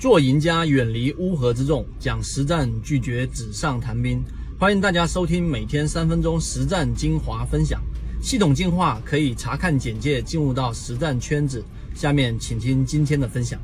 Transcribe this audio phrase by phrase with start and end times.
[0.00, 4.18] 做赢家，远离乌合之众，讲实战，拒绝纸上谈兵。
[4.58, 7.78] 欢迎大家收听每天三分钟实战精华分享，
[8.22, 11.62] 系统进化可以查看简介进入到实战圈子。
[11.94, 13.60] 下面请听今天的分享。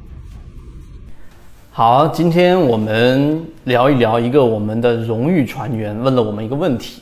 [1.70, 7.00] 好，今天我们聊一聊一个我们的荣誉船员问了我们一个问题，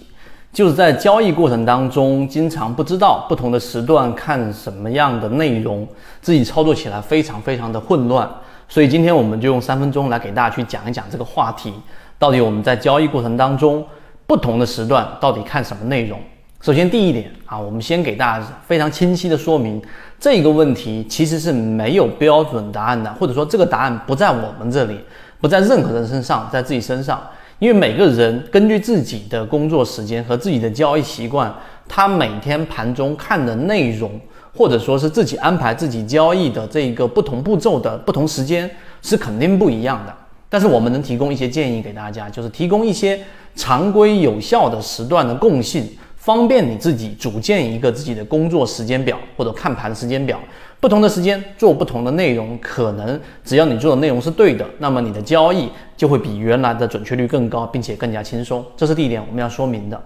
[0.53, 5.85] 就是在交易过程当中，经常不知道不同的时段看什么样的内容，
[6.23, 8.31] 自己操作起来非常非常的混乱。
[8.69, 11.73] 所以今天我们就用三分钟来给大家去讲一讲这个话题，
[12.19, 13.85] 到底我们在交易过程当中
[14.27, 16.19] 不同的时段到底看什么内容？
[16.61, 19.81] 首先第一点啊，我们先给大家非常清晰的说明
[20.19, 24.99] 这个问题其实是没有标准答案的，或者说这个答案不在我们这里，
[25.43, 27.23] 不在任何人身上，在自己身上，
[27.59, 31.55] 因为每个人根据自己的工作时间和自己的交易习惯，
[31.87, 34.19] 他每天盘中看的内容。
[34.57, 38.71] 或者说是自己安排自己交易的这个不同步骤的不同时间
[39.03, 40.15] 是肯定不一样的，
[40.49, 43.21] 但是我们能提供一些建议给大家，就是提供一些
[43.57, 45.85] 常规有效的时段的共性，
[46.17, 50.39] 方便你自己组建一个自己的工作时间表或者看盘时间表，
[50.79, 58.65] 不同的时间做不同的内容，可能只要你做的内容是对的，那么你的交易就会比原来的准确率更高，并且更加轻松。
[58.77, 60.01] 这是第一点我们要说明的。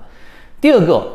[0.61, 1.07] 第二个。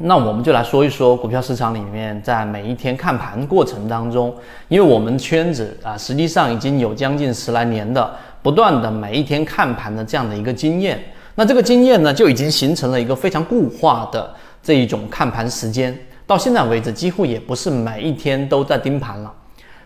[0.00, 4.34] 那我们就来说一说股票市场里面，在每一天看盘过程当中，
[4.68, 11.02] 因为我们圈子啊，实际上已经有将近十来年的不断的每一天看盘的这样的一个经验。
[11.34, 14.30] 那这个经验呢，就已经形成了一个非常固化的
[14.62, 15.96] 这一种看盘时间。
[16.26, 19.32] 到现在为止，几乎也不是每一天都在盯盘了。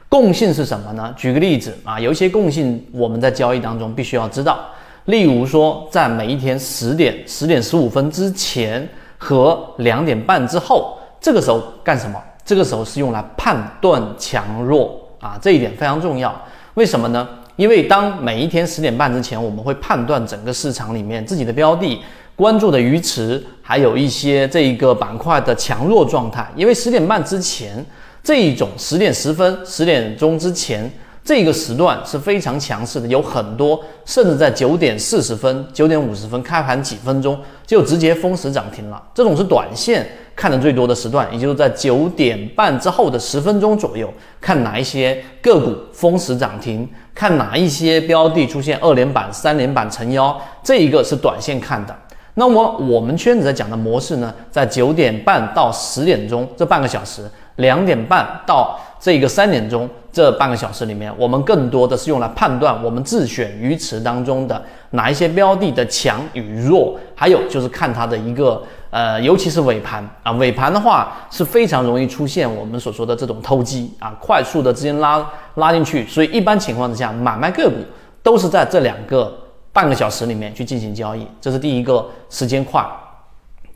[0.08, 1.14] 共性是什么呢？
[1.16, 4.58] 举个例子啊，有一些共性我们在交易当中必须要知道。
[5.05, 8.88] 例如说，在每一天十点、十点十五分之前。
[9.22, 12.18] 和两点半之后，这个时候干什么？
[12.42, 16.34] 这个时候是用来判断强弱啊，这一点非常重要。
[16.74, 17.28] 为什么呢？
[17.56, 22.00] 因为当每一天十点半之前，我们会判断整个市场里面自己的标的
[22.34, 26.50] 关注的鱼池，还有一些这一个板块的强弱状态。
[26.56, 27.84] 因为十点半之前
[28.22, 30.91] 这一种十点十分、十点钟之前。
[31.30, 39.00] 这个时段是非常强势的，有很多甚至在九点四十分、九点五十分开盘几分钟就直接封死涨停了。
[39.14, 40.04] 这种是短线
[40.34, 51.96] 看的最多的时段，也就是在九点半之后的十分钟左右，看哪一些个股封死涨停，看哪一些标的出现二连板、三连板成妖，这一个是短线看的。
[52.34, 57.22] 那么我们圈子在讲的模式呢，在九点半到十点钟这半个小时，
[57.56, 77.77] 两点半到这个三点钟这半个小时里面，我们更多的是用来判断我们自选鱼池当中的哪一些标的的强与弱，还有就是看它的一个呃，尤其是尾盘啊，尾盘的话是非常容易出现我们所说的这种偷机啊，快速的资金拉拉进去，所以一般情况之下，买卖个股
[78.22, 79.37] 都是在这两个。
[79.72, 82.84] 半个小时里面去进行交易，这是第一个时间块。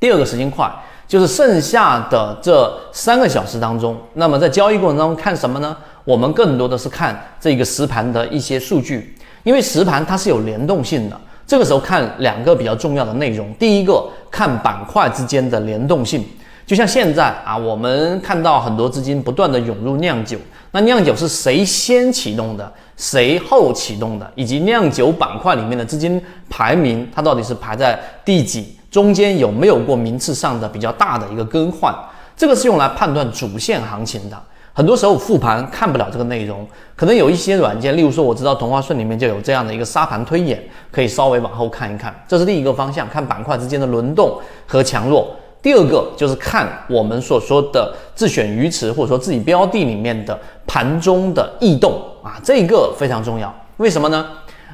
[0.01, 0.69] 第二个时间块
[1.06, 5.76] 就是剩下的这三个小时当中，那么在交易过程当中看什么呢？
[6.04, 11.20] 我们更多的是看这个实盘的一些数据，因为实盘它是有联动性的。
[11.47, 16.25] 这个时候看两个比较重要的内容，第一个看板块之间的联动性。
[16.66, 20.38] 就像现在啊，我们看到很多资金不断的涌入酿酒，
[20.70, 31.93] 那酿酒是谁先启动的，谁后启动的，以及酿酒板块里面的资金排名，它到底是排在第几，中间有没有过名次上的比较大的一个更换，
[32.37, 34.41] 这个是用来判断主线行情的。
[34.72, 40.62] 很多时候复盘看不了这个内容，可能有一些软件，例如说我知道同花顺里面就有这样的一个沙盘推演，
[40.93, 45.34] 可以稍微往后看一看，这是第一个方向，看板块之间的轮动和强弱。
[45.61, 50.38] 第二个就是看我们所说的自选鱼池或者说自己标的里面的
[50.69, 53.53] 盘中的异动啊，这个非常重要。
[53.78, 54.25] 为什么呢？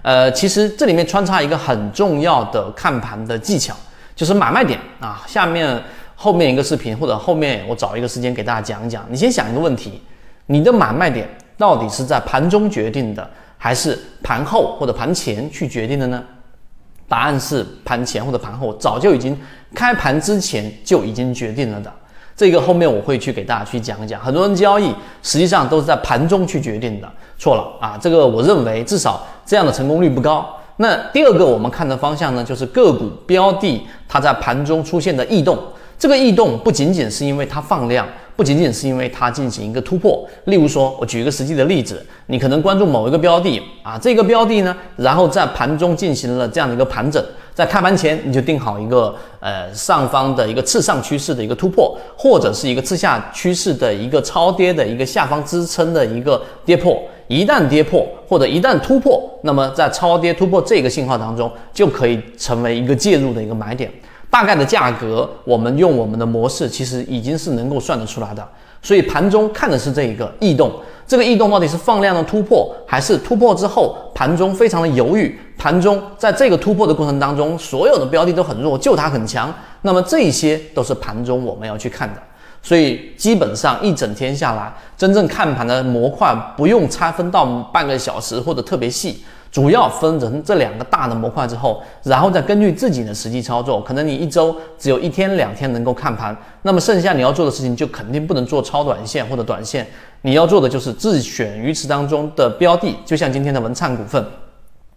[0.03, 3.75] 呃，其实这里面穿插一个很重要的看盘的技巧，
[4.21, 5.25] 就是买卖点啊。
[5.27, 5.83] 下面
[6.15, 9.03] 后面一个视频或者后面我找一个时间给大家讲一讲。
[9.09, 10.03] 你先想一个问题：
[10.45, 11.27] 你的买卖点
[11.57, 16.23] 到底是在盘中决定的，还是盘后或者盘前去决定的呢？
[17.09, 19.35] 答案是盘前或者盘后，早就已经
[19.75, 21.91] 开盘之前就已经决定了的。
[22.37, 24.21] 这个后面我会去给大家去讲一讲。
[24.21, 27.99] 很多人交易实际上都是在盘中去决定的，错了啊！
[27.99, 30.55] 这个我认为至少这样的成功率不高。
[30.81, 35.59] 那第二个我们看的方向呢，就是个股标的它在盘中出现的异动。
[35.99, 38.07] 这个异动不仅仅是因为它放量。
[38.35, 47.23] 不仅仅是因为它进行一个突破，例如说，我举一个实际的例子，你可能关注某一个标的啊，这个标的呢，然后在盘中进行了这样的一个盘整，
[47.53, 56.99] 在开盘前你就定好一个呃上方的一个次上趋势的一个突破，或者是一个次下趋势的一个超跌的一个下方支撑的一个跌破，
[57.31, 63.89] 一旦跌破或者一旦突破，那么在超跌突破这个信号当中，就可以成为一个介入的一个买点。
[64.29, 68.45] 大概的价格，我们用我们的模式，其实已经是能够算得出来的。
[68.83, 70.73] 所以盘中看的是这一个异动，
[71.07, 75.39] 这个异动到底是放量的突破，还是突破之后盘中非常的犹豫？
[75.57, 79.55] 盘中在这个突破的过程当中，所有的标的都很弱，就它很强。
[79.83, 82.21] 那么这些都是盘中我们要去看的。
[82.63, 89.23] 所以基本上一整天下来，真正看盘的模块不用拆分到半个小时或者特别细。
[89.53, 99.85] 主要分成这两个大的模块之后，然后再根据自己的实际操作，可能你一周只有一天两天能够看盘，那么剩下你要做的事情就肯定不能做超短线或者短线，
[100.23, 104.25] 你要做的就是自选鱼池当中的标的，就像今天的文灿股份，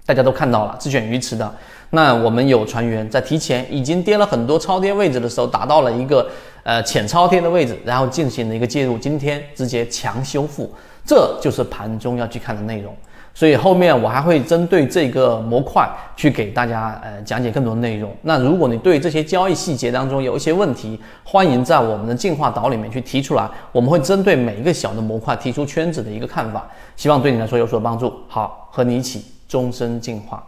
[0.06, 1.52] 大家都看到了自选鱼池的，
[1.90, 6.30] 那我们有船员在提前已经跌了很多超跌位置的时候，达到了一个
[6.64, 10.72] 呃浅超跌的位置，然后进行了一个介入，今天直接强修复，
[11.06, 12.96] 这就是盘中要去看的内容。
[13.36, 18.16] 所以后面我还会针对这个模块去给大家呃讲解更多内容。
[18.22, 28.14] 那如果你对这些交易细节当中有一些问题，欢迎在我们的进化岛里面去提出来，我们会针对每一个小的模块提出圈子的一个看法，希望对你来说有所帮助。
[28.28, 30.44] 好，和你一起终身进化。